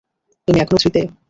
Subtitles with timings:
[0.47, 1.01] তুমি এখনও থ্রি তে?